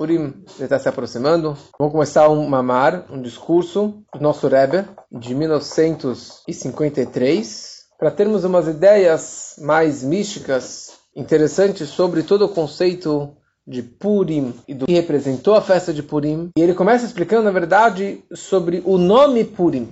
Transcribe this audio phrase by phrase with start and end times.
[0.00, 1.54] Purim está se aproximando.
[1.78, 9.56] Vamos começar um mamar, um discurso do nosso Rebbe de 1953, para termos umas ideias
[9.58, 13.36] mais místicas, interessantes sobre todo o conceito
[13.66, 16.48] de Purim e do que representou a festa de Purim.
[16.56, 19.86] E ele começa explicando, na verdade, sobre o nome Purim.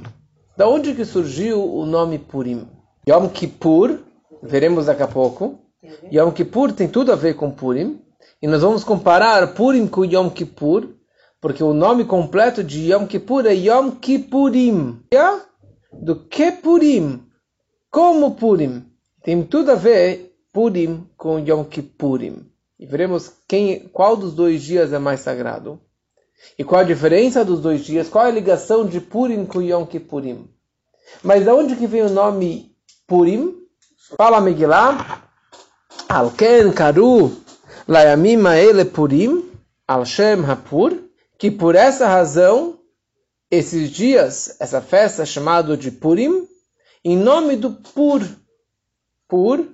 [0.57, 2.67] Da onde que surgiu o nome Purim?
[3.07, 3.99] Yom Kippur,
[4.43, 5.59] veremos daqui a pouco.
[6.11, 8.08] Yom Kippur tem tudo a ver com Purim.
[8.41, 10.89] E nós vamos comparar Purim com Yom Kippur,
[11.41, 15.01] porque o nome completo de Yom Kippur é Yom Kippurim.
[15.93, 17.23] Do que Purim?
[17.91, 18.85] Como Purim?
[19.23, 22.49] Tem tudo a ver Purim com Yom Kippurim.
[22.79, 25.81] E veremos quem, qual dos dois dias é mais sagrado.
[26.57, 28.09] E qual a diferença dos dois dias?
[28.09, 30.49] Qual a ligação de Purim com Yom Kippurim?
[31.23, 32.73] Mas de onde que vem o nome
[33.07, 33.57] Purim?
[34.17, 35.25] Fala Megillah.
[36.09, 37.48] Alken Karu
[37.89, 39.51] Layamim Ele Purim
[39.87, 40.93] Al Shem Hapur.
[41.39, 42.79] Que por essa razão,
[43.51, 46.47] esses dias, essa festa chamada de Purim,
[47.05, 48.23] em nome do Pur.
[49.29, 49.65] Pur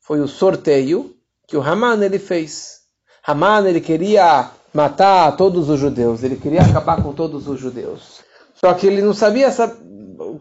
[0.00, 1.14] foi o sorteio
[1.46, 2.80] que o Haman ele fez.
[3.26, 8.20] Haman ele queria matar todos os judeus, ele queria acabar com todos os judeus.
[8.54, 9.50] Só que ele não sabia,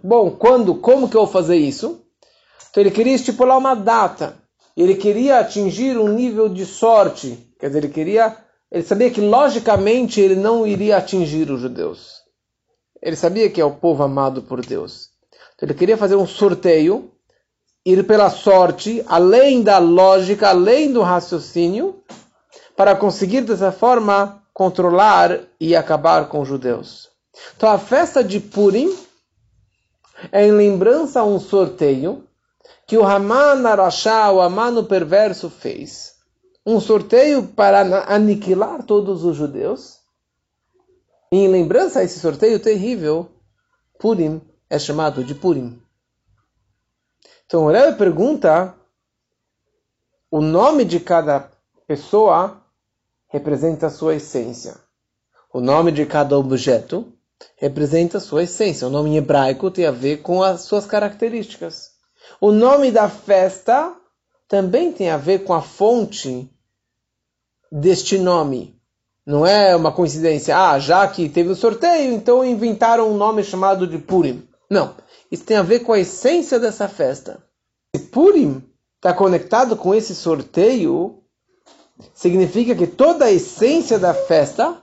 [0.04, 2.02] bom, quando, como que eu vou fazer isso?
[2.70, 4.36] Então ele queria estipular uma data.
[4.76, 7.38] Ele queria atingir um nível de sorte.
[7.60, 8.36] Quer dizer, ele queria,
[8.72, 12.22] ele sabia que logicamente ele não iria atingir os judeus.
[13.02, 15.10] Ele sabia que é o povo amado por Deus.
[15.56, 17.12] Então ele queria fazer um sorteio,
[17.86, 22.02] ir pela sorte, além da lógica, além do raciocínio,
[22.76, 27.10] para conseguir dessa forma controlar e acabar com os judeus.
[27.56, 28.96] Então a festa de Purim
[30.32, 32.24] é em lembrança a um sorteio
[32.86, 36.16] que o Haman Arashá, o Haman perverso, fez.
[36.66, 40.00] Um sorteio para aniquilar todos os judeus.
[41.32, 43.30] E em lembrança a esse sorteio terrível,
[44.00, 45.82] Purim é chamado de Purim.
[47.46, 48.76] Então o Rebbe pergunta
[50.32, 51.52] o nome de cada
[51.86, 52.62] pessoa
[53.28, 54.76] representa a sua essência.
[55.54, 57.14] O nome de cada objeto
[57.56, 58.88] representa a sua essência.
[58.88, 61.93] O nome em hebraico tem a ver com as suas características.
[62.40, 63.96] O nome da festa
[64.48, 66.50] também tem a ver com a fonte
[67.72, 68.80] deste nome.
[69.26, 70.58] Não é uma coincidência.
[70.58, 74.48] Ah, já que teve o um sorteio, então inventaram um nome chamado de Purim.
[74.70, 74.96] Não.
[75.32, 77.44] Isso tem a ver com a essência dessa festa.
[77.96, 78.64] Se Purim
[78.98, 81.24] está conectado com esse sorteio,
[82.14, 84.78] significa que toda a essência da festa,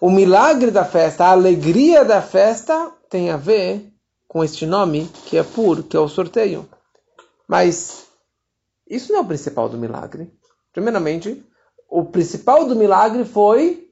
[0.00, 3.93] o milagre da festa, a alegria da festa, tem a ver
[4.34, 6.68] com este nome que é puro, que é o sorteio.
[7.46, 8.08] Mas
[8.90, 10.28] isso não é o principal do milagre.
[10.72, 11.40] Primeiramente,
[11.88, 13.88] o principal do milagre foi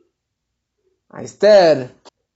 [1.09, 1.95] a Esther,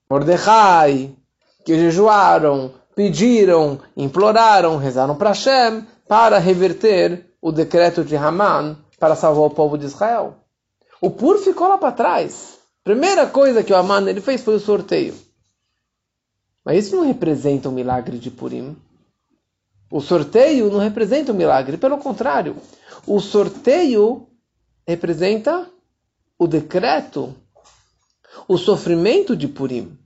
[0.08, 1.16] Mordecai,
[1.64, 9.46] que jejuaram, pediram, imploraram, rezaram para Hashem para reverter o decreto de Haman para salvar
[9.46, 10.36] o povo de Israel.
[11.00, 12.56] O Pur ficou lá para trás.
[12.84, 15.25] Primeira coisa que o Aman ele fez foi o sorteio.
[16.66, 18.76] Mas isso não representa o um milagre de Purim.
[19.88, 22.56] O sorteio não representa o um milagre, pelo contrário,
[23.06, 24.26] o sorteio
[24.84, 25.70] representa
[26.36, 27.32] o decreto,
[28.48, 29.96] o sofrimento de Purim.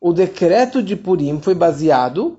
[0.00, 2.38] O decreto de Purim foi baseado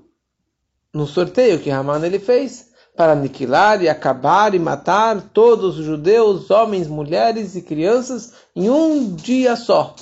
[0.90, 6.50] no sorteio que Haman ele fez para aniquilar e acabar e matar todos os judeus,
[6.50, 9.94] homens, mulheres e crianças, em um dia só.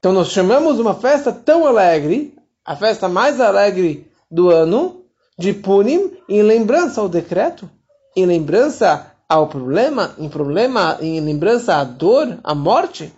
[0.00, 2.33] Então nós chamamos uma festa tão alegre,
[2.64, 5.04] a festa mais alegre do ano,
[5.38, 7.68] de Purim, em lembrança ao decreto,
[8.16, 13.12] em lembrança ao problema, em problema, em lembrança à dor, à morte.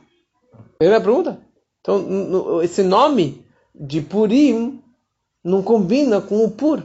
[0.79, 1.39] Primeira pergunta.
[1.81, 4.83] Então, esse nome de Purim
[5.45, 6.83] não combina com o Pur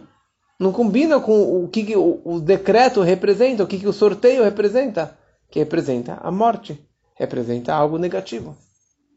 [0.62, 5.18] não combina com o que, que o, decreto representa, o que, que o sorteio representa,
[5.50, 6.80] que representa a morte,
[7.16, 8.56] representa algo negativo.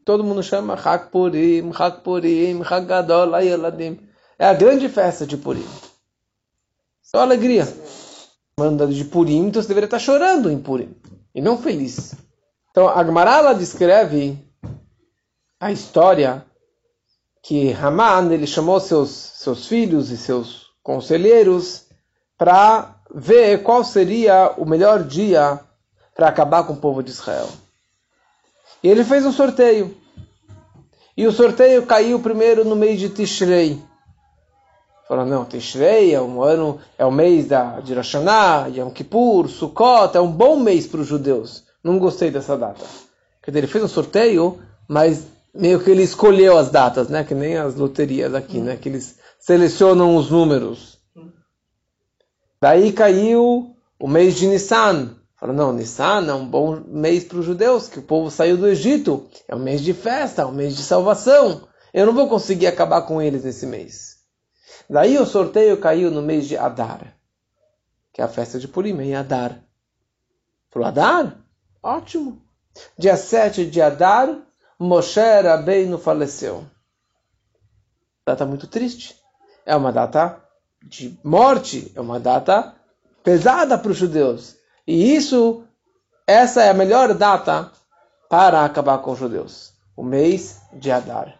[0.05, 3.99] Todo mundo chama Hak Purim, Hak Purim, Hak Gadol, Ayeladim.
[4.37, 5.65] É a grande festa de Purim.
[7.01, 7.67] Só alegria.
[8.59, 10.95] Manda de Purim, então você deveria estar chorando em Purim,
[11.33, 12.13] e não feliz.
[12.69, 14.37] Então, a Gmarala descreve
[15.59, 16.45] a história
[17.41, 21.87] que Haman ele chamou seus, seus filhos e seus conselheiros
[22.37, 25.59] para ver qual seria o melhor dia
[26.13, 27.49] para acabar com o povo de Israel.
[28.85, 29.97] E ele fez um sorteio.
[31.17, 33.81] E o sorteio caiu primeiro no mês de Tishrei.
[35.07, 40.21] Falou, não, Tishrei é um ano, é o mês da, Hashanah, Yom Kippur, Sukkot, é
[40.21, 41.63] um bom mês para os judeus.
[41.83, 42.85] Não gostei dessa data.
[43.41, 47.23] Quer dizer, ele fez um sorteio, mas meio que ele escolheu as datas, né?
[47.23, 48.77] Que nem as loterias aqui, né?
[48.77, 50.99] Que eles selecionam os números.
[52.61, 55.15] Daí caiu o mês de Nissan.
[55.37, 58.67] Fala, não, Nissan é um bom mês para os judeus, que o povo saiu do
[58.67, 59.29] Egito.
[59.47, 61.67] É um mês de festa, é um mês de salvação.
[61.93, 64.15] Eu não vou conseguir acabar com eles nesse mês.
[64.89, 67.17] Daí o sorteio caiu no mês de Adar,
[68.13, 69.61] que é a festa de Purim, em Adar.
[70.71, 71.37] Falou, Adar?
[71.81, 72.41] Ótimo.
[72.97, 74.29] Dia 7 de Adar,
[74.79, 76.65] Moshe Rabbeinu faleceu.
[78.25, 79.15] Data muito triste.
[79.65, 80.41] É uma data
[80.81, 82.75] de morte, é uma data
[83.23, 84.55] pesada para os judeus.
[84.87, 85.63] E isso,
[86.27, 87.71] essa é a melhor data
[88.29, 89.73] para acabar com os judeus.
[89.95, 91.39] O mês de Adar.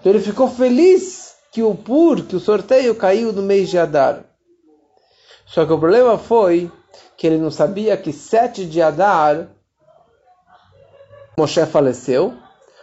[0.00, 4.24] Então ele ficou feliz que o Pur, que o sorteio caiu no mês de Adar.
[5.46, 6.70] Só que o problema foi
[7.16, 9.48] que ele não sabia que 7 de Adar
[11.38, 12.36] Moshe faleceu,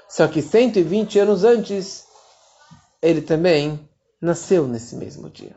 [0.07, 2.05] só que 120 anos antes
[3.01, 3.79] ele também
[4.21, 5.55] nasceu nesse mesmo dia.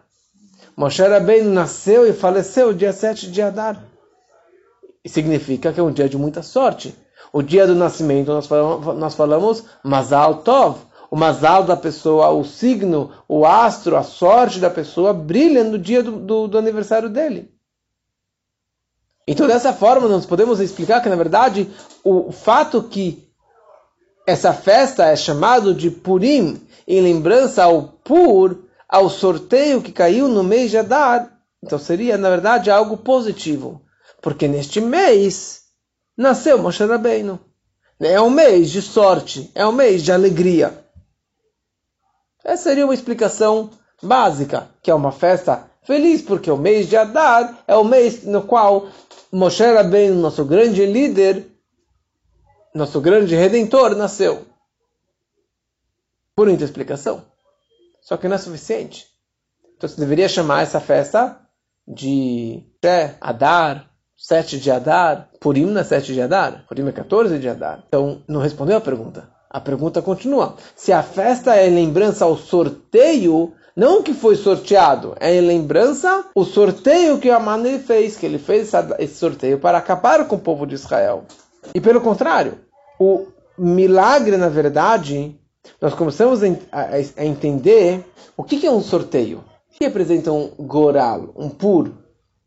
[0.76, 3.80] Moshe Rabbeinu nasceu e faleceu dia 7 de Adar.
[5.06, 6.95] Significa que é um dia de muita sorte.
[7.33, 10.79] O dia do nascimento nós falamos, nós falamos Mazal Tov,
[11.11, 16.03] o Mazal da pessoa, o signo, o astro, a sorte da pessoa brilha no dia
[16.03, 17.50] do, do, do aniversário dele.
[19.27, 21.71] Então, dessa forma, nós podemos explicar que, na verdade,
[22.03, 23.29] o fato que
[24.27, 30.43] essa festa é chamado de Purim, em lembrança ao Pur, ao sorteio que caiu no
[30.43, 31.31] mês de Adar,
[31.62, 33.83] então seria, na verdade, algo positivo.
[34.20, 35.65] Porque neste mês
[36.17, 37.38] nasceu Moshe Rabbeinu.
[38.00, 40.85] É um mês de sorte, é um mês de alegria.
[42.44, 43.70] Essa seria uma explicação
[44.03, 48.43] básica, que é uma festa feliz, porque o mês de Adar é o mês no
[48.43, 48.88] qual
[49.32, 51.47] Moshe Rabbeinu, nosso grande líder,
[52.75, 54.47] nosso grande redentor, nasceu.
[56.37, 57.25] Bonita explicação.
[58.00, 59.06] Só que não é suficiente.
[59.76, 61.41] Então você deveria chamar essa festa
[61.87, 62.62] de
[63.21, 63.88] Adar,
[64.19, 65.29] 7 de Adar.
[65.41, 66.65] Purim não é 7 de Adar.
[66.69, 67.85] Purim é 14 de Adar.
[67.87, 69.29] Então não respondeu a pergunta.
[69.49, 70.56] A pergunta continua.
[70.75, 76.44] Se a festa é lembrança ao sorteio, não que foi sorteado, é em lembrança o
[76.44, 80.75] sorteio que Aman fez, que ele fez esse sorteio para acabar com o povo de
[80.75, 81.25] Israel.
[81.73, 82.59] E pelo contrário,
[82.99, 85.38] o milagre, na verdade,
[85.81, 88.05] nós começamos a, entender
[88.37, 89.44] o que é um sorteio.
[89.71, 91.93] O que representa um goral, um pur,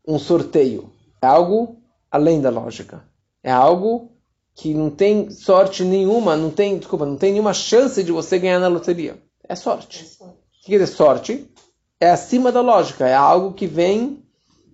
[0.06, 0.92] um sorteio?
[1.22, 1.78] É algo
[2.10, 3.04] além da lógica.
[3.42, 4.10] É algo
[4.54, 8.58] que não tem sorte nenhuma, não tem, desculpa, não tem nenhuma chance de você ganhar
[8.58, 9.22] na loteria.
[9.48, 10.02] É sorte.
[10.02, 10.34] É sorte.
[10.34, 11.50] O que quer dizer sorte?
[12.00, 14.22] É acima da lógica, é algo que vem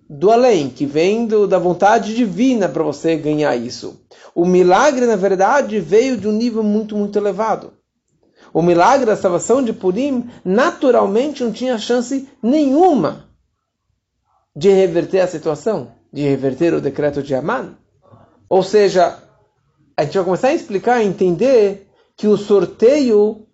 [0.09, 4.01] do além, que vem do, da vontade divina para você ganhar isso.
[4.33, 7.73] O milagre, na verdade, veio de um nível muito, muito elevado.
[8.51, 13.29] O milagre da salvação de Purim, naturalmente, não tinha chance nenhuma
[14.55, 17.77] de reverter a situação, de reverter o decreto de Aman.
[18.47, 19.21] Ou seja,
[19.95, 23.47] a gente vai começar a explicar, a entender que o sorteio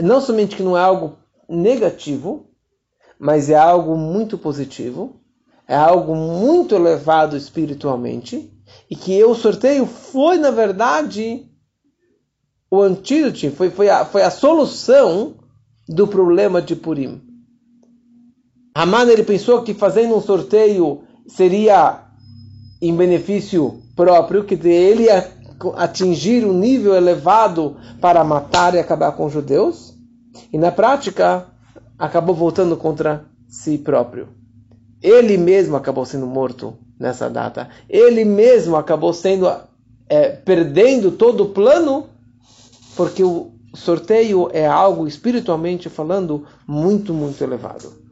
[0.00, 1.18] não somente que não é algo
[1.48, 2.48] negativo,
[3.18, 5.20] mas é algo muito positivo,
[5.68, 8.50] é algo muito elevado espiritualmente,
[8.90, 11.48] e que o sorteio foi, na verdade,
[12.70, 15.36] o antídoto, foi, foi, a, foi a solução
[15.88, 17.22] do problema de Purim.
[18.74, 22.00] Haman ele pensou que fazendo um sorteio seria
[22.80, 25.32] em benefício próprio, que ele ia
[25.76, 29.94] atingir um nível elevado para matar e acabar com os judeus,
[30.52, 31.46] e na prática
[31.98, 34.28] acabou voltando contra si próprio.
[35.00, 37.68] Ele mesmo acabou sendo morto nessa data.
[37.88, 39.50] Ele mesmo acabou sendo
[40.08, 42.06] é, perdendo todo o plano,
[42.96, 48.03] porque o sorteio é algo espiritualmente falando muito, muito elevado.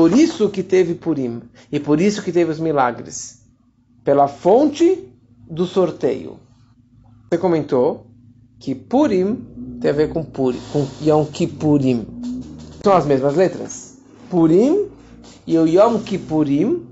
[0.00, 3.42] Por isso que teve Purim e por isso que teve os milagres,
[4.02, 5.12] pela fonte
[5.46, 6.40] do sorteio.
[7.28, 8.06] Você comentou
[8.58, 12.06] que Purim tem a ver com, Purim, com Yom Kippurim.
[12.82, 13.98] São as mesmas letras.
[14.30, 14.88] Purim
[15.46, 16.88] e o Yom Kippurim,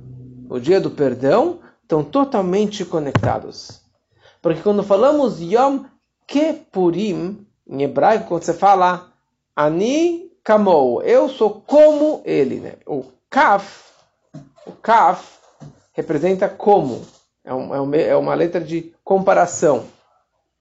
[0.51, 3.81] o dia do perdão, estão totalmente conectados.
[4.43, 5.85] Porque quando falamos Yom
[6.27, 9.11] Kippurim, em hebraico, quando você fala
[9.57, 12.61] Ani Kamou, eu sou como ele.
[12.61, 12.75] Né?
[12.87, 13.85] O Kaf,
[14.67, 15.39] o Kaf
[15.93, 17.05] representa como.
[17.45, 19.87] É, um, é, uma letra de comparação.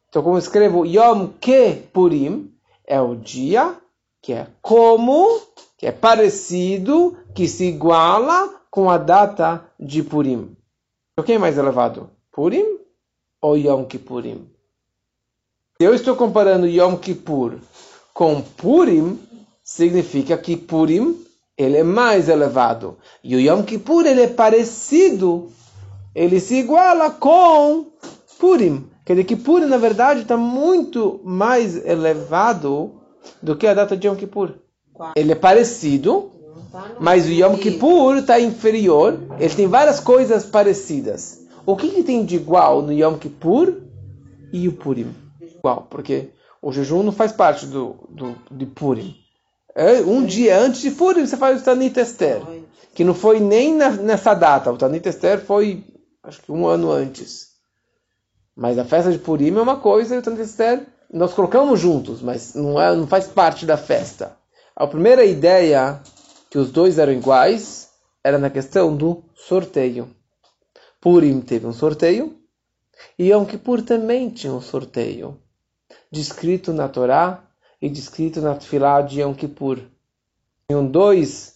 [0.08, 2.54] Então, como eu escrevo Yom Kippurim,
[2.86, 3.76] é o dia
[4.22, 5.42] que é como,
[5.78, 10.56] que é parecido, que se iguala com a data de Purim.
[11.18, 12.10] O que é mais elevado?
[12.32, 12.78] Purim
[13.42, 14.50] ou Yom Kippurim?
[15.78, 17.60] Se eu estou comparando Yom Kippur
[18.14, 19.20] com Purim,
[19.68, 21.26] significa que Purim
[21.58, 22.98] ele é mais elevado.
[23.22, 25.50] E o Yom Kippur ele é parecido,
[26.16, 27.88] ele se iguala com
[28.40, 28.88] Purim.
[29.06, 32.94] Quer dizer que Purim, na verdade, está muito mais elevado
[33.44, 34.54] do que a data de Yom Kippur.
[35.16, 36.32] Ele é parecido,
[37.00, 39.20] mas o Yom Kippur está inferior.
[39.38, 41.46] Ele tem várias coisas parecidas.
[41.66, 43.82] O que, que tem de igual no Yom Kippur
[44.54, 45.14] e o Purim?
[45.42, 46.30] Igual, porque
[46.62, 49.27] o jejum não faz parte do, do, de Purim.
[49.80, 52.42] É, um dia antes de Purim você faz o Tanit Esther,
[52.96, 54.72] que não foi nem na, nessa data.
[54.72, 55.84] O Tanit Esther foi,
[56.24, 57.50] acho que um ano antes.
[58.56, 62.24] Mas a festa de Purim é uma coisa e o Tanit Esther nós colocamos juntos,
[62.24, 64.36] mas não, é, não faz parte da festa.
[64.76, 66.02] A primeira ideia
[66.50, 67.92] que os dois eram iguais
[68.24, 70.10] era na questão do sorteio.
[71.00, 72.36] Purim teve um sorteio
[73.20, 75.40] e Yom Kippur também tinha um sorteio,
[76.12, 77.47] descrito na Torá
[77.82, 79.80] e descrito na Tfilá de Yom Kippur.
[80.68, 81.56] Tinham dois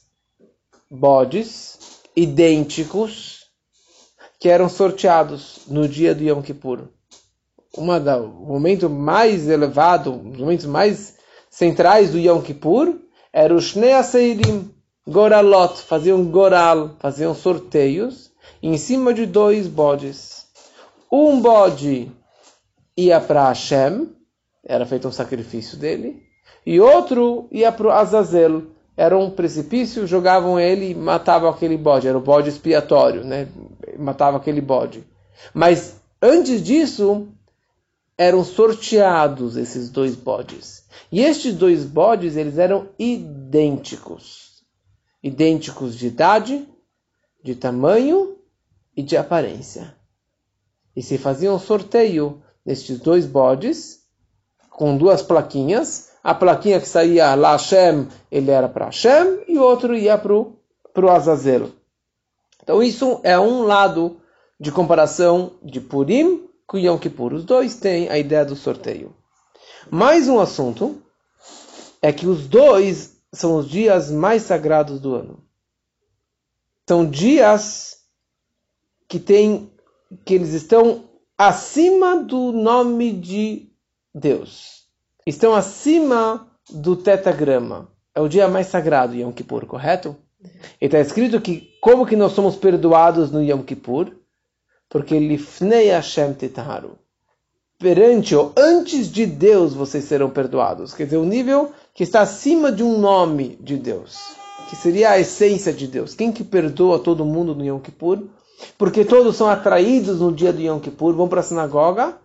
[0.90, 3.46] bodes idênticos
[4.40, 6.88] que eram sorteados no dia do Yom Kippur.
[7.78, 11.16] Uma da, o momento mais elevado, os momentos mais
[11.50, 13.00] centrais do Yom Kippur
[13.32, 14.74] era o Shnei Aseirim,
[15.08, 20.46] Goralot, faziam goral, faziam sorteios em cima de dois bodes.
[21.12, 22.12] Um bode
[22.96, 24.10] ia para Hashem,
[24.64, 26.24] era feito um sacrifício dele,
[26.66, 32.08] e outro ia para o Azazel, era um precipício, jogavam ele e matavam aquele bode,
[32.08, 33.48] era o bode expiatório, né?
[33.98, 35.04] matava aquele bode.
[35.54, 37.30] Mas antes disso,
[38.18, 40.86] eram sorteados esses dois bodes.
[41.12, 44.62] E estes dois bodes, eles eram idênticos.
[45.24, 46.68] Idênticos de idade,
[47.44, 48.38] de tamanho
[48.96, 49.96] e de aparência.
[50.96, 54.01] E se fazia um sorteio destes dois bodes,
[54.72, 56.10] com duas plaquinhas.
[56.24, 60.34] A plaquinha que saía lá Hashem, ele era para Hashem, e o outro ia para
[60.34, 61.72] o Azazel.
[62.64, 64.20] Então isso é um lado
[64.60, 67.34] de comparação de Purim com Yom Kippur.
[67.34, 69.16] Os dois têm a ideia do sorteio.
[69.90, 71.02] Mais um assunto
[72.02, 75.44] é que os dois são os dias mais sagrados do ano.
[76.88, 77.98] São dias
[79.08, 79.72] que tem
[80.26, 81.06] que eles estão
[81.38, 83.71] acima do nome de
[84.14, 84.86] Deus.
[85.26, 87.90] Estão acima do tetagrama.
[88.14, 90.16] É o dia mais sagrado, Yom Kippur, correto?
[90.82, 94.12] E está escrito que como que nós somos perdoados no Yom Kippur?
[94.90, 96.98] Porque Lifnei Hashem Tetaharu.
[97.80, 100.94] Perante ou antes de Deus vocês serão perdoados.
[100.94, 104.18] Quer dizer, o nível que está acima de um nome de Deus.
[104.70, 106.14] Que seria a essência de Deus.
[106.14, 108.24] Quem que perdoa todo mundo no Yom Kippur?
[108.78, 112.16] Porque todos são atraídos no dia do Yom Kippur, vão para a sinagoga,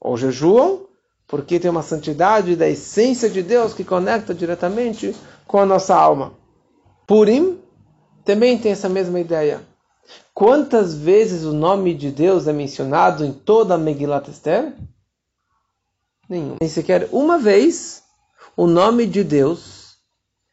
[0.00, 0.80] ou jejuam,
[1.26, 5.14] porque tem uma santidade da essência de Deus que conecta diretamente
[5.46, 6.34] com a nossa alma.
[7.06, 7.60] Purim
[8.24, 9.62] também tem essa mesma ideia.
[10.32, 14.74] Quantas vezes o nome de Deus é mencionado em toda a Megillat Esther?
[16.28, 16.56] Nenhum.
[16.60, 18.02] Nem sequer uma vez
[18.56, 19.96] o nome de Deus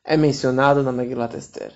[0.03, 1.73] é mencionado na Megillat Esther.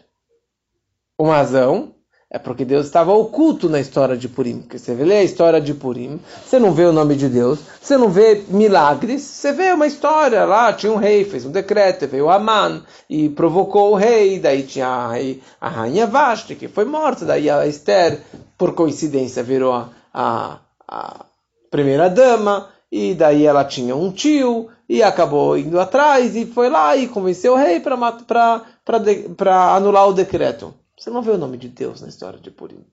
[1.18, 1.96] Uma razão
[2.30, 4.60] é porque Deus estava oculto na história de Purim.
[4.60, 7.98] Porque você lê a história de Purim, você não vê o nome de Deus, você
[7.98, 12.30] não vê milagres, você vê uma história lá, tinha um rei, fez um decreto, veio
[12.30, 15.14] Aman e provocou o rei, daí tinha a,
[15.62, 18.22] a rainha Vashti, que foi morta, daí a Esther,
[18.58, 21.26] por coincidência, virou a, a, a
[21.70, 26.96] primeira dama, e daí ela tinha um tio, e acabou indo atrás, e foi lá
[26.98, 30.74] e convenceu o rei para anular o decreto.
[30.98, 32.86] Você não vê o nome de Deus na história de Purim.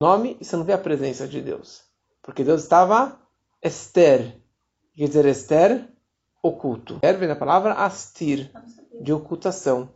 [0.00, 1.82] Nome e você não vê a presença de Deus.
[2.20, 3.18] Porque Deus estava
[3.62, 4.36] Esther.
[4.96, 5.88] Quer dizer, Esther,
[6.42, 6.94] oculto.
[6.94, 8.50] Esther vem da palavra astir,
[9.00, 9.88] de ocultação.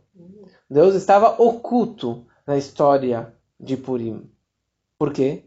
[0.69, 4.31] Deus estava oculto na história de Purim.
[4.97, 5.43] Por quê?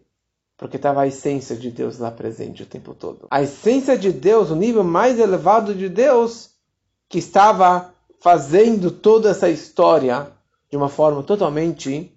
[0.56, 3.26] Porque estava a essência de Deus lá presente o tempo todo.
[3.30, 6.50] A essência de Deus, o nível mais elevado de Deus,
[7.08, 10.30] que estava fazendo toda essa história
[10.72, 12.10] de uma forma totalmente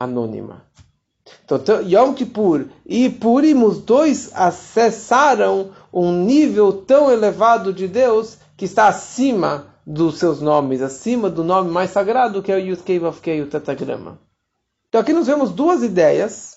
[0.00, 0.64] anônima.
[1.44, 8.64] Então, Yom Kippur e Purim, os dois acessaram um nível tão elevado de Deus que
[8.64, 13.20] está acima dos seus nomes, acima do nome mais sagrado que é o Yud of
[13.20, 14.18] Kei, o Tetagrama.
[14.88, 16.56] Então aqui nós vemos duas ideias,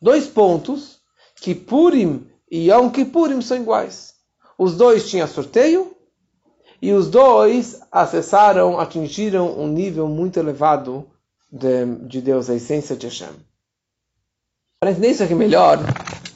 [0.00, 0.98] dois pontos,
[1.36, 4.14] que Purim e Yom Kippurim são iguais.
[4.56, 5.93] Os dois tinham sorteio,
[6.84, 11.06] e os dois acessaram, atingiram um nível muito elevado
[11.50, 13.30] de, de Deus, a essência de Hashem.
[14.78, 15.78] Para entender isso aqui melhor,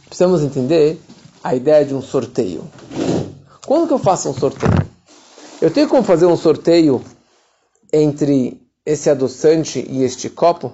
[0.07, 0.99] precisamos entender
[1.45, 2.67] a ideia de um sorteio.
[3.67, 4.88] Quando que eu faço um sorteio?
[5.61, 7.05] Eu tenho como fazer um sorteio
[7.93, 10.73] entre esse adoçante e este copo?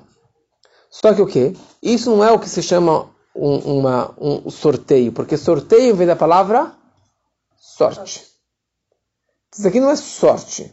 [0.88, 1.52] Só que o quê?
[1.82, 6.14] Isso não é o que se chama um, uma, um sorteio, porque sorteio vem da
[6.14, 6.72] palavra
[7.58, 8.33] sorte.
[9.56, 10.72] Isso aqui não é sorte.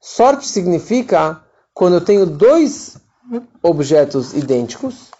[0.00, 1.42] Sorte significa
[1.74, 2.96] quando eu tenho dois
[3.62, 5.10] objetos idênticos,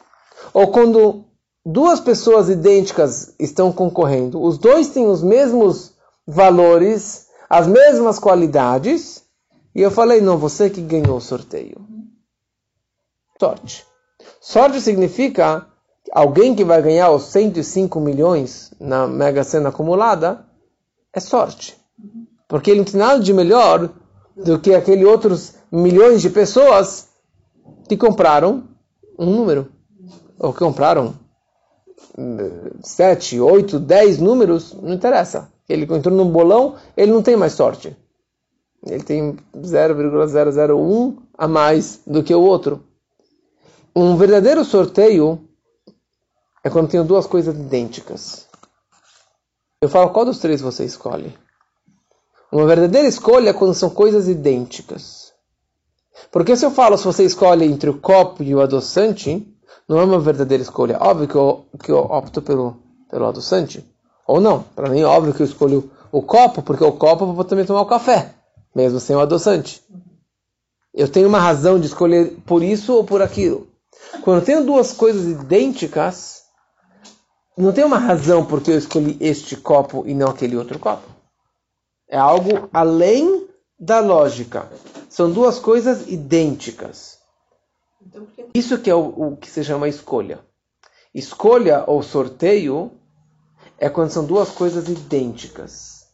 [0.55, 1.25] ou quando
[1.65, 9.25] duas pessoas idênticas estão concorrendo, os dois têm os mesmos valores, as mesmas qualidades,
[9.75, 11.85] e eu falei, não, você que ganhou o sorteio.
[13.39, 13.85] Sorte.
[14.41, 15.67] Sorte significa
[16.13, 20.47] alguém que vai ganhar os 105 milhões na Mega Sena acumulada,
[21.13, 21.77] é sorte.
[22.49, 23.91] Porque ele não tem nada de melhor
[24.37, 27.09] do que aqueles outros milhões de pessoas
[27.89, 28.69] que compraram
[29.19, 29.69] um número.
[30.39, 31.15] Ou que compraram
[32.83, 35.51] sete, oito, dez números, não interessa.
[35.69, 37.97] Ele entrou num bolão, ele não tem mais sorte.
[38.85, 42.85] Ele tem 0,001 a mais do que o outro.
[43.95, 45.41] Um verdadeiro sorteio
[46.63, 48.47] é quando tem duas coisas idênticas.
[49.81, 51.37] Eu falo, qual dos três você escolhe?
[52.51, 55.33] Uma verdadeira escolha é quando são coisas idênticas.
[56.31, 59.47] Porque se eu falo, se você escolhe entre o copo e o adoçante,
[59.89, 60.99] não é uma verdadeira escolha.
[61.01, 62.77] Óbvio que eu, que eu opto pelo,
[63.11, 63.85] pelo adoçante.
[64.27, 64.63] Ou não.
[64.75, 67.65] Para mim, é óbvio que eu escolho o copo, porque o copo eu vou também
[67.65, 68.35] tomar o café,
[68.75, 69.83] mesmo sem o adoçante.
[70.95, 73.69] Eu tenho uma razão de escolher por isso ou por aquilo.
[74.23, 76.43] Quando eu tenho duas coisas idênticas,
[77.57, 81.16] não tem uma razão porque eu escolhi este copo e não aquele outro copo.
[82.09, 83.49] É algo além
[83.79, 84.71] da lógica.
[85.09, 87.19] São duas coisas idênticas.
[88.05, 90.41] Então, Isso que é o, o que se chama escolha.
[91.15, 92.93] Escolha ou sorteio
[93.79, 96.07] é quando são duas coisas idênticas.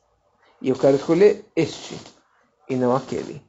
[0.61, 1.99] E eu quero escolher este
[2.69, 3.43] e não aquele.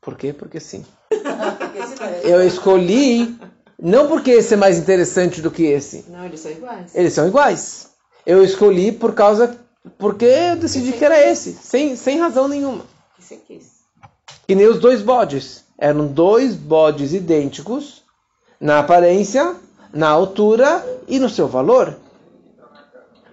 [0.00, 0.32] Por quê?
[0.32, 0.84] Porque sim.
[2.24, 3.38] Eu escolhi
[3.80, 6.04] não porque esse é mais interessante do que esse.
[6.08, 6.94] Não, eles são iguais.
[6.94, 7.90] Eles são iguais.
[8.26, 9.58] Eu escolhi por causa
[9.98, 12.84] porque eu decidi que era esse, sem, sem razão nenhuma.
[13.18, 13.60] Esse aqui.
[14.48, 15.64] E nem os dois bodes.
[15.78, 18.02] Eram dois bodes idênticos
[18.60, 19.56] na aparência,
[19.92, 21.96] na altura e no seu valor.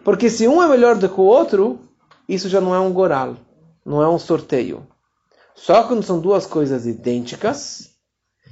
[0.04, 1.80] Porque se um é melhor do que o outro,
[2.30, 3.36] isso já não é um goral,
[3.86, 4.88] não é um sorteio.
[5.54, 7.90] Só quando são duas coisas idênticas,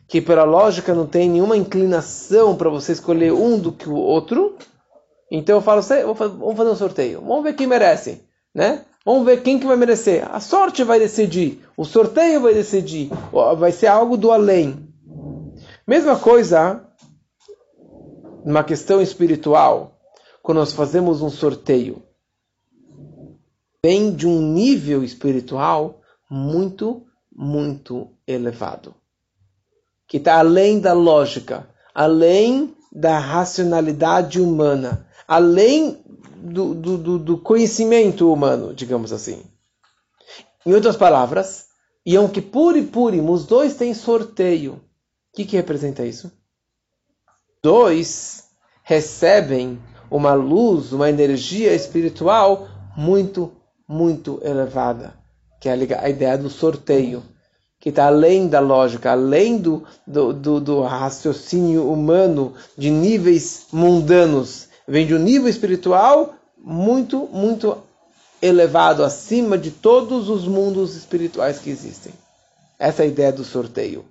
[0.08, 4.58] que pela lógica não tem nenhuma inclinação para você escolher um do que o outro,
[5.30, 8.22] então eu falo, vamos fazer um sorteio, vamos ver quem merece,
[8.54, 8.86] né?
[9.04, 10.28] Vamos ver quem que vai merecer.
[10.32, 13.10] A sorte vai decidir, o sorteio vai decidir,
[13.58, 14.88] vai ser algo do além.
[15.88, 16.84] Mesma coisa
[18.44, 20.00] numa questão espiritual,
[20.42, 22.02] quando nós fazemos um sorteio,
[23.84, 28.96] vem de um nível espiritual muito, muito elevado
[30.08, 36.04] que está além da lógica, além da racionalidade humana, além
[36.36, 39.44] do, do, do conhecimento humano, digamos assim.
[40.66, 41.66] Em outras palavras,
[42.08, 44.74] Yom Kippur e Purim, os dois têm sorteio.
[44.74, 46.32] O que, que representa isso?
[47.62, 48.46] Dois
[48.84, 53.52] recebem uma luz, uma energia espiritual muito,
[53.88, 55.16] muito elevada,
[55.60, 57.24] que é a ideia do sorteio
[57.86, 64.70] que está além da lógica, além do, do, do, do, raciocínio humano, de níveis mundanos.
[64.88, 67.78] Vem de um nível espiritual muito, muito
[68.42, 72.14] elevado, acima de todos os mundos espirituais que existem.
[72.78, 74.06] Essa é a ideia do sorteio.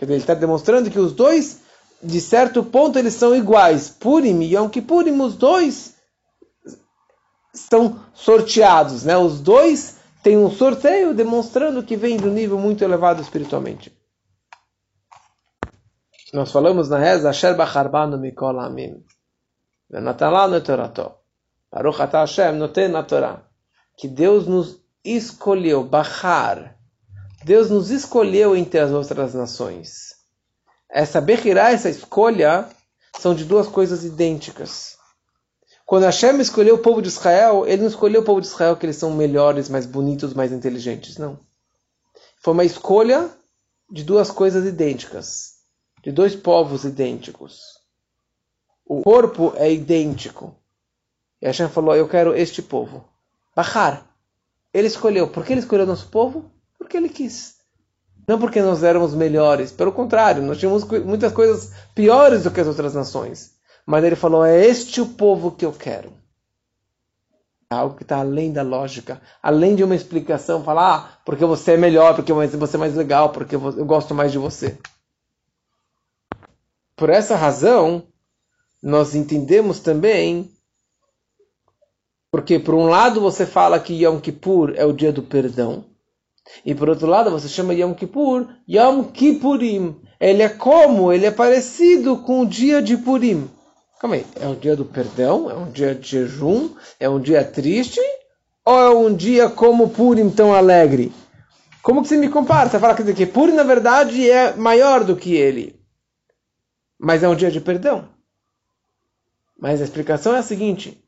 [0.00, 1.60] Ele está demonstrando que os dois,
[2.02, 3.88] de certo ponto, eles são iguais.
[3.88, 5.94] Purim e Yom Kippurim, os dois
[7.54, 9.04] estão sorteados.
[9.04, 9.16] Né?
[9.16, 13.96] Os dois tem um sorteio demonstrando que vem de um nível muito elevado espiritualmente.
[16.32, 19.04] Nós falamos na reza, Asher bacharbanu mikol amim.
[20.00, 20.14] Na
[23.02, 23.42] Torah.
[23.96, 26.76] Que Deus nos escolheu, Bachar.
[27.44, 30.14] Deus nos escolheu entre as outras nações.
[30.88, 32.68] Essa Bechirá, essa escolha,
[33.18, 34.96] são de duas coisas idênticas.
[35.84, 38.86] Quando Hashem escolheu o povo de Israel, ele não escolheu o povo de Israel que
[38.86, 41.18] eles são melhores, mais bonitos, mais inteligentes.
[41.18, 41.38] Não.
[42.38, 43.30] Foi uma escolha
[43.90, 45.56] de duas coisas idênticas,
[46.02, 47.81] de dois povos idênticos.
[48.92, 50.54] O corpo é idêntico.
[51.40, 53.02] E Hashem falou: Eu quero este povo.
[53.56, 54.06] Bahar.
[54.72, 55.28] Ele escolheu.
[55.28, 56.50] Por que ele escolheu nosso povo?
[56.76, 57.56] Porque ele quis.
[58.28, 59.72] Não porque nós éramos melhores.
[59.72, 63.54] Pelo contrário, nós tínhamos muitas coisas piores do que as outras nações.
[63.86, 66.12] Mas ele falou: é este o povo que eu quero.
[67.70, 71.72] É algo que está além da lógica, além de uma explicação, falar, ah, porque você
[71.72, 74.76] é melhor, porque você é mais legal, porque eu gosto mais de você.
[76.94, 78.06] Por essa razão,
[78.82, 80.50] nós entendemos também,
[82.30, 85.84] porque por um lado você fala que Yom Kippur é o dia do perdão,
[86.64, 90.02] e por outro lado você chama Yom Kippur Yom Kippurim.
[90.22, 91.12] Ele é como?
[91.12, 93.50] Ele é parecido com o dia de Purim.
[93.98, 95.50] Calma aí, é um dia do perdão?
[95.50, 96.70] É um dia de jejum?
[97.00, 98.00] É um dia triste?
[98.64, 101.12] Ou é um dia como Purim tão alegre?
[101.82, 102.70] Como que você me compara?
[102.70, 105.74] Você fala que Purim na verdade é maior do que ele.
[107.00, 108.08] Mas é um dia de perdão.
[109.62, 111.00] Mas a explicação é a seguinte: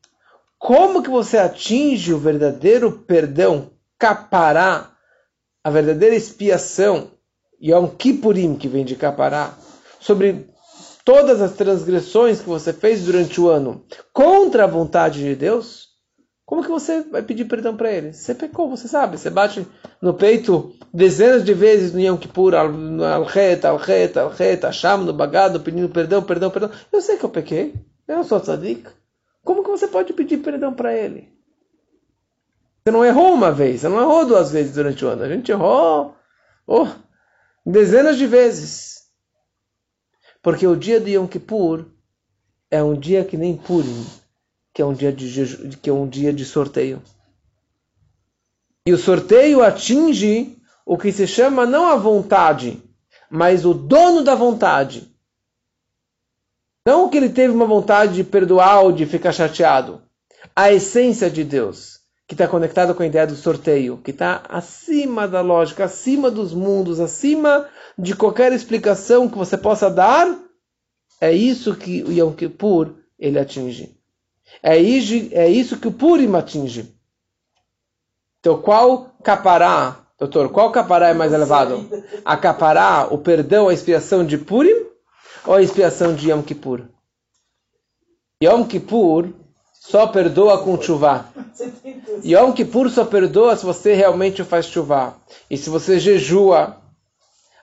[0.57, 4.91] como que você atinge o verdadeiro perdão, capará,
[5.61, 7.11] a verdadeira expiação,
[7.61, 9.53] Yom Kippurim, que vem de capará,
[9.99, 10.47] sobre
[11.03, 15.89] todas as transgressões que você fez durante o ano contra a vontade de Deus?
[16.45, 18.13] Como que você vai pedir perdão para ele?
[18.13, 19.17] Você pecou, você sabe.
[19.17, 19.67] Você bate
[20.01, 25.89] no peito dezenas de vezes no Yom Kippur, al-het, al-het, al-het, Hashem, no bagado, pedindo
[25.89, 26.71] perdão, perdão, perdão.
[26.93, 27.73] Eu sei que eu pequei.
[28.07, 28.89] Eu não sou tzadik.
[29.43, 31.33] Como que você pode pedir perdão para ele?
[32.83, 35.23] Você não errou uma vez, você não errou duas vezes durante o ano.
[35.23, 36.15] A gente errou
[36.67, 36.87] oh,
[37.65, 39.05] dezenas de vezes.
[40.41, 41.85] Porque o dia de Yom Kippur
[42.69, 44.05] é um dia que nem Purim,
[44.73, 47.01] que é um dia de, jeju, que é um dia de sorteio.
[48.85, 52.79] E o sorteio atinge o que se chama não a vontade,
[53.29, 55.11] mas o dono da vontade.
[56.85, 60.03] Não que ele teve uma vontade de perdoar ou de ficar chateado.
[60.55, 65.27] A essência de Deus, que está conectada com a ideia do sorteio, que está acima
[65.27, 67.67] da lógica, acima dos mundos, acima
[67.97, 70.37] de qualquer explicação que você possa dar,
[71.19, 73.97] é isso que o Yom Kippur ele atinge.
[74.61, 76.93] É isso, é isso que o Purim atinge.
[78.39, 81.89] Então, qual capará, doutor, qual capará é mais elevado?
[82.23, 84.85] A capará, o perdão, a expiação de Purim
[85.45, 86.81] ou a expiação de Yom Kippur?
[88.43, 89.29] Yom Kippur
[89.73, 91.27] só perdoa com chuva.
[92.23, 95.15] Yom Kippur só perdoa se você realmente faz chuva.
[95.49, 96.77] E se você jejua.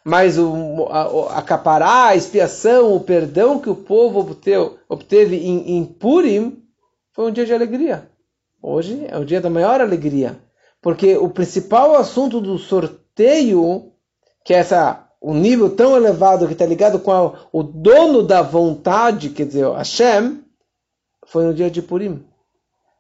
[0.05, 5.77] Mas o, a, a capará, a expiação, o perdão que o povo obteve, obteve em,
[5.77, 6.61] em Purim
[7.13, 8.09] foi um dia de alegria.
[8.61, 10.39] Hoje é o dia da maior alegria.
[10.81, 13.93] Porque o principal assunto do sorteio,
[14.45, 18.43] que é essa um nível tão elevado que está ligado com a, o dono da
[18.43, 20.43] vontade, quer dizer, Hashem,
[21.27, 22.25] foi no dia de Purim.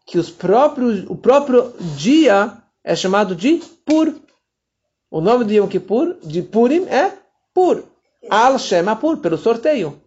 [0.06, 4.14] Que os próprios, o próprio dia é chamado de Pur.
[5.10, 7.12] O nome de Yom Kippur, de Purim, é
[7.52, 7.82] Pur.
[8.30, 10.00] Al Shem Pur, pelo sorteio.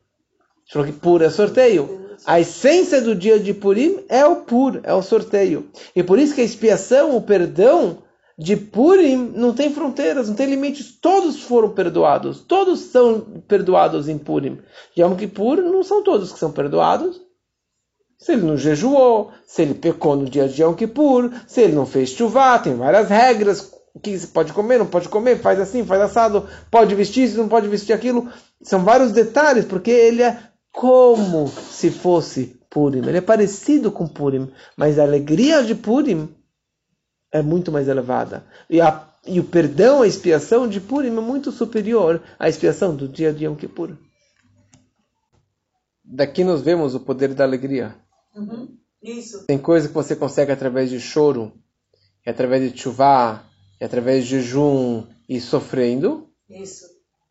[0.72, 2.06] Falou que Pur é sorteio.
[2.26, 5.70] A essência do dia de Purim é o Pur, é o sorteio.
[5.96, 8.00] E por isso que a expiação, o perdão,
[8.38, 10.98] de Purim não tem fronteiras, não tem limites.
[11.00, 12.42] Todos foram perdoados.
[12.42, 14.60] Todos são perdoados em Purim.
[14.98, 17.22] Yom Kippur não são todos que são perdoados.
[18.18, 21.86] Se ele não jejuou, se ele pecou no dia de Yom Kippur, se ele não
[21.86, 23.74] fez chuvá, tem várias regras.
[23.94, 27.38] O que se pode comer, não pode comer, faz assim, faz assado, pode vestir, se
[27.38, 28.30] não pode vestir aquilo.
[28.62, 30.38] São vários detalhes, porque ele é
[30.72, 33.00] como se fosse Purim.
[33.08, 36.36] Ele é parecido com Purim, mas a alegria de Purim
[37.36, 38.46] é muito mais elevada.
[38.70, 43.10] E, a, e o perdão, a expiação de Purim é muito superior à expiação do
[43.10, 43.98] dia de Yom Kippur.
[46.02, 47.94] Daqui nós vemos o poder da alegria.
[48.34, 48.78] Uhum.
[49.04, 49.46] Isso.
[49.48, 51.52] Tem coisa que você consegue através de choro,
[52.26, 53.44] e através de chuvá,
[53.82, 56.30] e através de jejum e sofrendo.
[56.50, 56.86] Isso.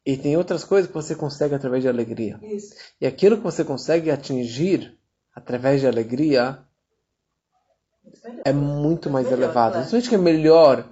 [0.05, 2.39] E tem outras coisas que você consegue através de alegria.
[2.43, 2.75] Isso.
[3.01, 4.99] E aquilo que você consegue atingir
[5.35, 6.59] através de alegria
[8.45, 9.73] é muito mais melhor, elevado.
[9.73, 9.89] Claro.
[9.93, 10.85] Não que é melhor,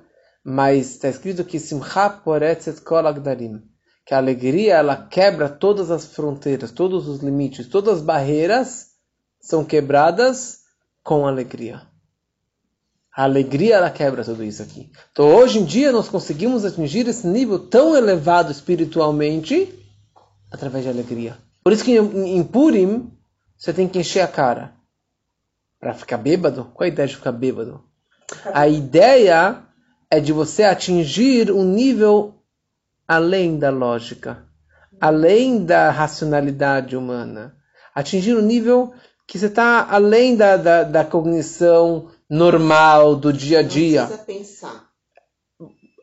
[0.44, 3.62] mas está escrito que Simcha Poretzet Kol Agdarim.
[4.04, 8.88] Que a alegria ela quebra todas as fronteiras, todos os limites, todas as barreiras
[9.40, 10.60] são quebradas
[11.02, 11.82] com alegria.
[13.14, 14.90] A alegria ela quebra tudo isso aqui.
[15.12, 19.72] Então hoje em dia nós conseguimos atingir esse nível tão elevado espiritualmente
[20.50, 21.36] através de alegria.
[21.62, 23.12] Por isso que em Purim
[23.56, 24.74] você tem que encher a cara.
[25.82, 26.70] Para ficar bêbado?
[26.72, 27.82] Qual a ideia de ficar bêbado?
[28.54, 29.64] A ideia
[30.08, 32.36] é de você atingir um nível
[33.06, 34.44] além da lógica,
[35.00, 37.56] além da racionalidade humana.
[37.92, 38.94] Atingir um nível
[39.26, 44.06] que você está além da, da, da, cognição normal do dia a dia.
[44.06, 44.88] Não pensar.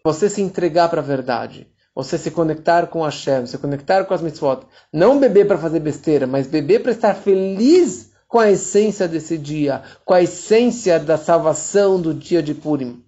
[0.03, 1.71] Você se entregar para a verdade.
[1.95, 4.65] Você se conectar com a Hashem, se conectar com as mitzvot.
[4.91, 9.83] Não beber para fazer besteira, mas beber para estar feliz com a essência desse dia,
[10.05, 13.03] com a essência da salvação do dia de Purim.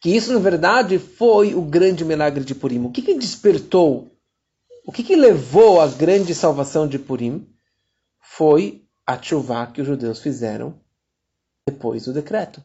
[0.00, 2.82] Que isso, na verdade, foi o grande milagre de Purim.
[2.86, 4.10] O que, que despertou?
[4.86, 7.46] O que, que levou à grande salvação de Purim?
[8.18, 10.80] Foi a chuva que os judeus fizeram
[11.68, 12.64] depois do decreto.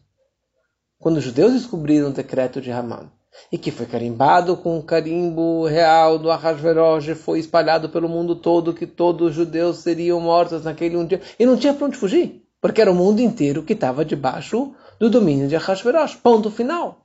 [0.98, 3.12] Quando os judeus descobriram o decreto de Haman,
[3.52, 8.74] e que foi carimbado com o carimbo real do Ahasverosh, foi espalhado pelo mundo todo
[8.74, 12.44] que todos os judeus seriam mortos naquele um dia, e não tinha para onde fugir,
[12.60, 16.16] porque era o mundo inteiro que estava debaixo do domínio de Ahasverosh.
[16.16, 17.04] Ponto final.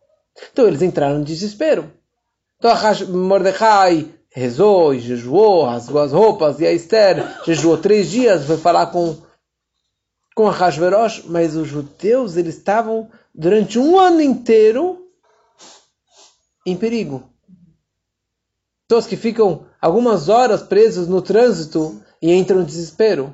[0.52, 1.90] Então eles entraram em desespero.
[2.58, 2.72] Então
[3.08, 8.86] Mordecai rezou e jejuou, rasgou as roupas, e a Esther jejuou três dias, foi falar
[8.86, 9.16] com
[10.34, 15.05] com Ahasverosh, mas os judeus eles estavam durante um ano inteiro
[16.66, 17.30] em perigo.
[18.88, 23.32] Pessoas que ficam algumas horas presas no trânsito e entram em desespero.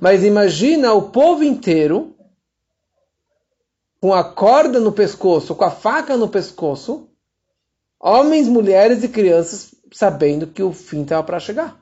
[0.00, 2.14] Mas imagina o povo inteiro
[4.00, 7.08] com a corda no pescoço, com a faca no pescoço,
[7.98, 11.80] homens, mulheres e crianças sabendo que o fim estava para chegar.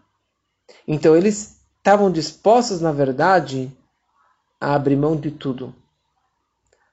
[0.87, 3.70] Então eles estavam dispostos, na verdade,
[4.61, 5.75] a abrir mão de tudo.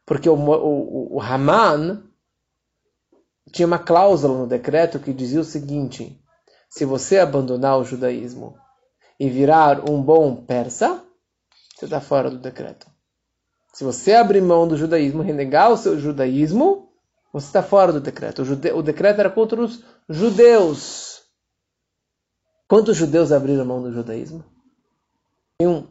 [0.06, 2.04] Porque o, o, o Haman
[3.49, 6.21] tinha uma cláusula no decreto que dizia o seguinte:
[6.69, 8.58] se você abandonar o judaísmo
[9.19, 11.04] e virar um bom persa,
[11.75, 12.88] você está fora do decreto.
[13.73, 16.89] Se você abrir mão do judaísmo, renegar o seu judaísmo,
[17.32, 18.41] você está fora do decreto.
[18.41, 18.71] O, jude...
[18.71, 21.21] o decreto era contra os judeus.
[22.67, 24.43] Quantos judeus abriram mão do judaísmo?
[25.58, 25.88] Tem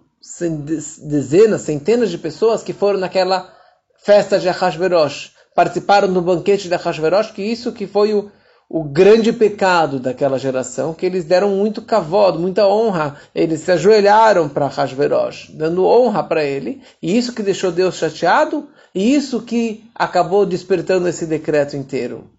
[1.09, 3.55] dezenas, centenas de pessoas que foram naquela
[3.97, 8.31] festa de Ahasverosh participaram do banquete de Hashverosh, que isso que foi o,
[8.69, 14.49] o grande pecado daquela geração, que eles deram muito cavalo, muita honra, eles se ajoelharam
[14.49, 19.91] para Hashverosh, dando honra para ele, e isso que deixou Deus chateado, e isso que
[19.95, 22.31] acabou despertando esse decreto inteiro.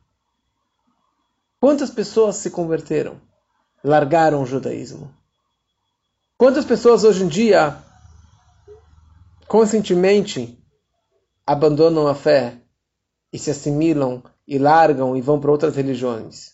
[1.60, 3.18] Quantas pessoas se converteram?
[3.84, 5.14] Largaram o judaísmo?
[6.38, 7.78] Quantas pessoas hoje em dia,
[9.48, 10.58] conscientemente,
[11.46, 12.61] abandonam a fé
[13.32, 16.54] e se assimilam e largam e vão para outras religiões?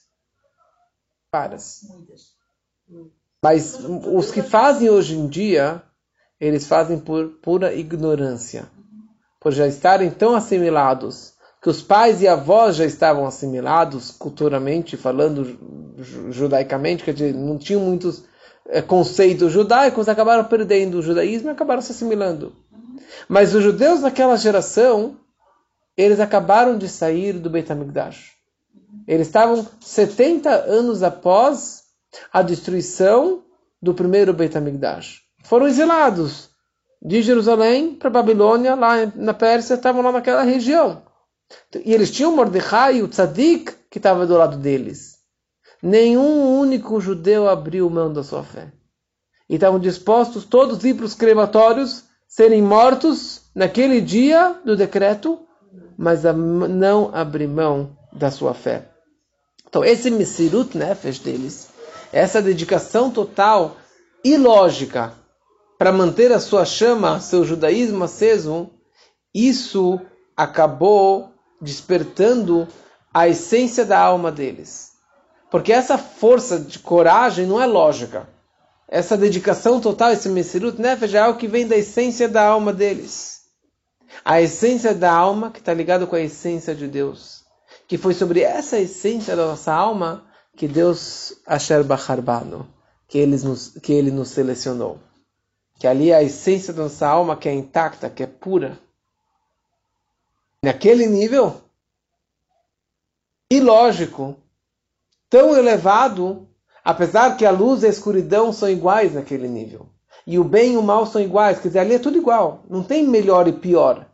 [1.31, 1.81] Paras.
[3.43, 5.81] Mas os que fazem hoje em dia,
[6.39, 8.69] eles fazem por pura ignorância.
[9.39, 15.57] Por já estarem tão assimilados, que os pais e avós já estavam assimilados culturalmente, falando
[16.29, 18.23] judaicamente, quer dizer, não tinham muitos
[18.67, 22.53] é, conceitos judaicos, acabaram perdendo o judaísmo e acabaram se assimilando.
[23.27, 25.17] Mas os judeus daquela geração,
[25.97, 28.33] eles acabaram de sair do Beit HaMikdash.
[29.07, 31.83] Eles estavam 70 anos após
[32.31, 33.43] a destruição
[33.81, 35.21] do primeiro Beit HaMikdash.
[35.43, 36.49] Foram exilados
[37.01, 41.03] de Jerusalém para Babilônia, lá na Pérsia, estavam lá naquela região.
[41.83, 45.17] E eles tinham Mordecai, o Tzadik, que estava do lado deles.
[45.81, 48.71] Nenhum único judeu abriu mão da sua fé.
[49.49, 55.46] E estavam dispostos todos a ir para os crematórios, serem mortos naquele dia do decreto,
[55.97, 58.89] mas a não abrir mão da sua fé.
[59.67, 61.69] Então, esse Mesirut Nefesh deles,
[62.11, 63.75] essa dedicação total
[64.23, 65.13] e lógica
[65.77, 68.69] para manter a sua chama, seu judaísmo aceso,
[69.33, 69.99] isso
[70.35, 72.67] acabou despertando
[73.13, 74.91] a essência da alma deles.
[75.51, 78.27] Porque essa força de coragem não é lógica.
[78.87, 83.36] Essa dedicação total, esse Mesirut Nefesh é algo que vem da essência da alma deles
[84.23, 87.45] a essência da alma que está ligado com a essência de Deus.
[87.87, 92.67] Que foi sobre essa essência da nossa alma que Deus Asher Bacharbano,
[93.07, 94.99] que ele nos, que ele nos selecionou.
[95.79, 98.79] Que ali é a essência da nossa alma que é intacta, que é pura.
[100.63, 101.61] Naquele nível,
[103.51, 104.35] ilógico,
[105.29, 106.49] tão elevado,
[106.83, 109.89] apesar que a luz e a escuridão são iguais naquele nível
[110.27, 111.57] e o bem e o mal são iguais.
[111.57, 112.65] Quer dizer, ali é tudo igual.
[112.69, 114.05] Não tem melhor e pior.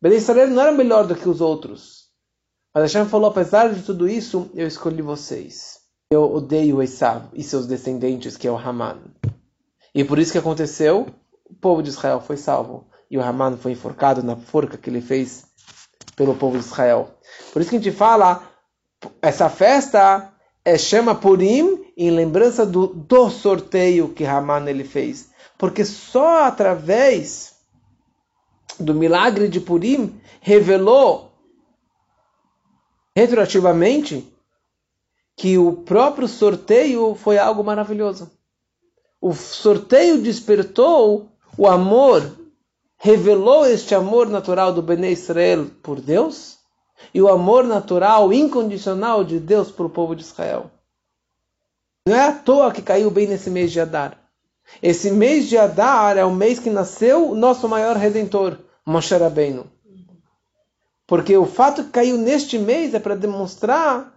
[0.00, 2.06] Ben Israel não era melhor do que os outros.
[2.74, 5.80] Mas Hashem falou, apesar de tudo isso, eu escolhi vocês.
[6.10, 8.98] Eu odeio Esav e seus descendentes, que é o Haman.
[9.94, 11.06] E por isso que aconteceu,
[11.44, 12.88] o povo de Israel foi salvo.
[13.10, 15.44] E o Haman foi enforcado na forca que ele fez
[16.16, 17.10] pelo povo de Israel.
[17.52, 18.42] Por isso que a gente fala,
[19.20, 20.32] essa festa
[20.64, 25.30] é chama Purim em lembrança do, do sorteio que Haman ele fez.
[25.58, 27.54] Porque só através
[28.78, 31.32] do milagre de Purim revelou
[33.14, 34.26] retroativamente
[35.36, 38.30] que o próprio sorteio foi algo maravilhoso.
[39.20, 42.40] O sorteio despertou o amor
[43.02, 46.58] revelou este amor natural do Bnei Israel por Deus
[47.14, 50.70] e o amor natural, incondicional de Deus para o povo de Israel.
[52.06, 54.18] Não é à toa que caiu bem nesse mês de Adar.
[54.82, 59.70] Esse mês de Adar é o mês que nasceu o nosso maior redentor, Moshe Rabbeinu.
[61.06, 64.14] Porque o fato que caiu neste mês é para demonstrar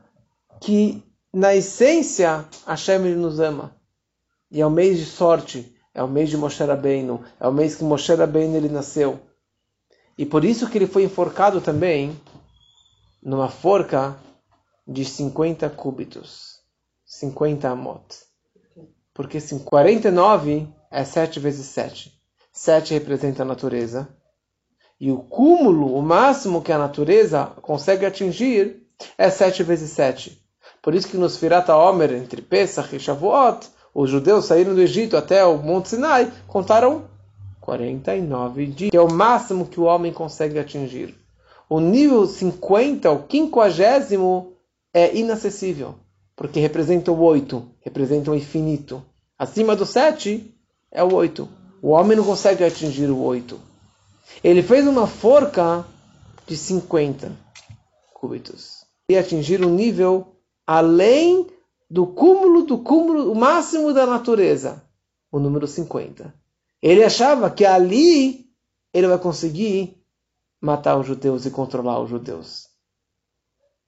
[0.62, 3.76] que, na essência, Hashem nos ama.
[4.52, 7.76] E é o mês de sorte, é o mês de Moshe Rabbeinu, é o mês
[7.76, 9.20] que Moshe Rabbeinu ele nasceu.
[10.18, 12.16] E por isso que ele foi enforcado também
[13.22, 14.16] numa forca
[14.88, 16.53] de 50 cúbitos,
[17.14, 18.04] 50 amot.
[19.14, 22.12] Porque 49 é 7 vezes 7.
[22.52, 24.10] 7 representa a natureza,
[25.00, 28.84] e o cúmulo, o máximo que a natureza consegue atingir,
[29.18, 30.42] é 7 vezes 7.
[30.82, 35.16] Por isso que nos Firata Omer, entre Pesach e Shavuot, os judeus saíram do Egito
[35.16, 37.08] até o Monte Sinai, contaram
[37.62, 41.16] 49 dias, que é o máximo que o homem consegue atingir.
[41.70, 44.54] O nível 50, o quinquagésimo,
[44.92, 45.96] é inacessível,
[46.36, 49.04] porque representa o 8, representa o infinito.
[49.38, 50.54] Acima do 7
[50.92, 51.48] é o 8.
[51.82, 53.60] O homem não consegue atingir o 8.
[54.44, 55.86] Ele fez uma forca
[56.48, 57.32] de 50
[58.14, 61.48] cúbitos e atingir um nível além
[61.90, 64.82] do cúmulo do cúmulo, o máximo da natureza,
[65.32, 66.34] o número 50.
[66.82, 68.46] Ele achava que ali
[68.94, 70.02] ele vai conseguir
[70.60, 72.70] matar os judeus e controlar os judeus.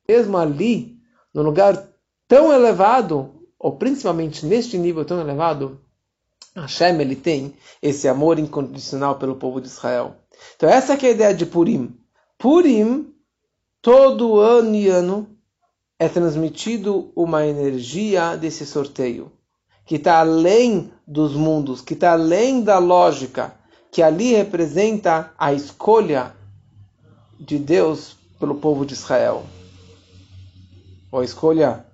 [0.08, 1.00] Mesmo ali,
[1.34, 1.95] no lugar
[2.28, 5.80] tão elevado, ou principalmente neste nível tão elevado,
[6.56, 10.16] Hashem ele tem esse amor incondicional pelo povo de Israel.
[10.56, 11.98] Então essa é a ideia de Purim.
[12.38, 13.14] Purim,
[13.82, 15.30] todo ano e ano,
[16.00, 19.32] é transmitido uma energia desse sorteio,
[19.86, 23.56] que está além dos mundos, que está além da lógica,
[23.92, 26.36] que ali representa a escolha
[27.40, 29.46] de Deus pelo povo de Israel.
[31.12, 31.85] Ou a escolha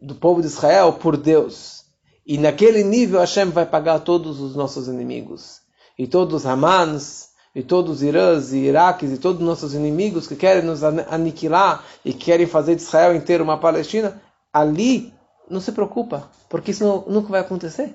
[0.00, 1.84] do povo de Israel por Deus.
[2.26, 5.60] E naquele nível Hashem vai pagar todos os nossos inimigos.
[5.98, 10.28] E todos os Hamans, e todos os Irãs e Iraques, e todos os nossos inimigos
[10.28, 14.20] que querem nos aniquilar e querem fazer de Israel inteiro uma Palestina,
[14.52, 15.12] ali
[15.50, 17.94] não se preocupa, porque isso nunca vai acontecer.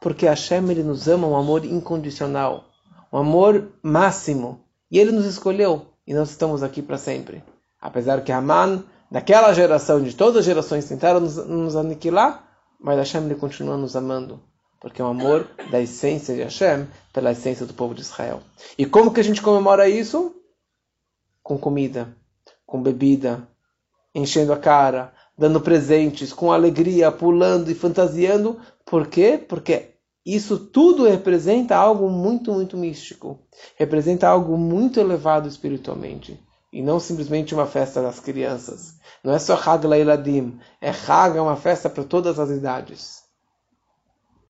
[0.00, 2.64] Porque Hashem ele nos ama um amor incondicional,
[3.12, 4.60] um amor máximo.
[4.90, 7.42] E ele nos escolheu, e nós estamos aqui para sempre.
[7.80, 12.46] Apesar que Haman, daquela geração, de todas as gerações, tentaram nos, nos aniquilar,
[12.80, 14.40] mas Hashem ele continua nos amando,
[14.80, 18.40] porque é um amor da essência de Hashem pela essência do povo de Israel.
[18.76, 20.34] E como que a gente comemora isso?
[21.42, 22.14] Com comida,
[22.66, 23.46] com bebida,
[24.14, 28.58] enchendo a cara, dando presentes, com alegria, pulando e fantasiando.
[28.84, 29.38] Por quê?
[29.38, 29.90] Porque
[30.24, 33.38] isso tudo representa algo muito, muito místico.
[33.76, 36.40] Representa algo muito elevado espiritualmente.
[36.72, 38.94] E não simplesmente uma festa das crianças.
[39.22, 40.58] Não é só Hag Leiladim.
[40.80, 43.25] É Hag, é uma festa para todas as idades.